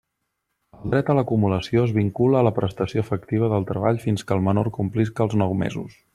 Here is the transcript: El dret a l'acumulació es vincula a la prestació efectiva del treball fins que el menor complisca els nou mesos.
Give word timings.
El 0.77 0.93
dret 0.93 1.11
a 1.13 1.15
l'acumulació 1.17 1.83
es 1.89 1.93
vincula 1.97 2.39
a 2.39 2.41
la 2.47 2.53
prestació 2.57 3.05
efectiva 3.07 3.51
del 3.53 3.69
treball 3.73 4.01
fins 4.07 4.27
que 4.31 4.39
el 4.39 4.43
menor 4.49 4.73
complisca 4.81 5.27
els 5.29 5.39
nou 5.45 5.57
mesos. 5.63 6.05